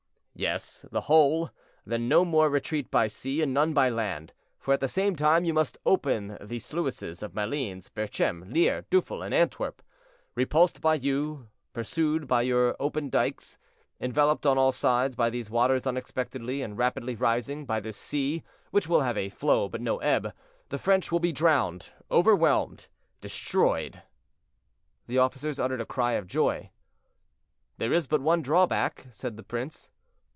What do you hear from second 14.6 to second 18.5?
sides by these waters unexpectedly and rapidly rising, by this sea,